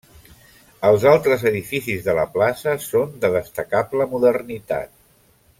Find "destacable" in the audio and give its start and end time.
3.39-4.09